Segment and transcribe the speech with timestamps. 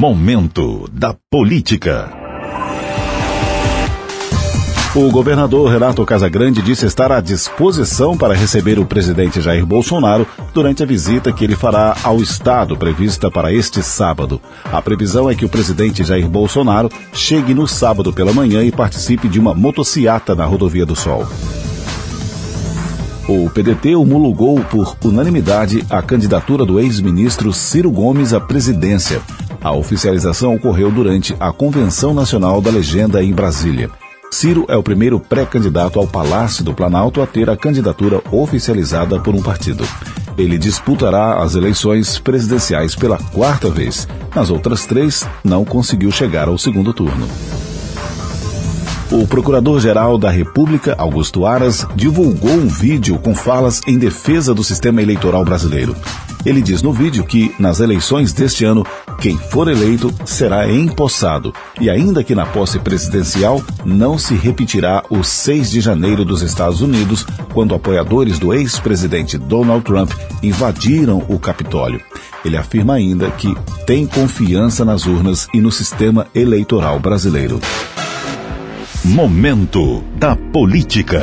[0.00, 2.10] Momento da Política.
[4.96, 10.82] O governador Renato Casagrande disse estar à disposição para receber o presidente Jair Bolsonaro durante
[10.82, 14.40] a visita que ele fará ao estado prevista para este sábado.
[14.72, 19.28] A previsão é que o presidente Jair Bolsonaro chegue no sábado pela manhã e participe
[19.28, 21.28] de uma motociata na Rodovia do Sol.
[23.28, 29.20] O PDT homologou por unanimidade a candidatura do ex-ministro Ciro Gomes à presidência.
[29.62, 33.90] A oficialização ocorreu durante a Convenção Nacional da Legenda em Brasília.
[34.30, 39.34] Ciro é o primeiro pré-candidato ao Palácio do Planalto a ter a candidatura oficializada por
[39.34, 39.84] um partido.
[40.38, 44.08] Ele disputará as eleições presidenciais pela quarta vez.
[44.34, 47.28] Nas outras três, não conseguiu chegar ao segundo turno.
[49.10, 55.02] O Procurador-Geral da República, Augusto Aras, divulgou um vídeo com falas em defesa do sistema
[55.02, 55.94] eleitoral brasileiro.
[56.44, 58.86] Ele diz no vídeo que, nas eleições deste ano,
[59.20, 65.22] quem for eleito será empossado e, ainda que na posse presidencial, não se repetirá o
[65.22, 72.00] 6 de janeiro dos Estados Unidos, quando apoiadores do ex-presidente Donald Trump invadiram o Capitólio.
[72.44, 73.54] Ele afirma ainda que
[73.86, 77.60] tem confiança nas urnas e no sistema eleitoral brasileiro.
[79.04, 81.22] Momento da Política.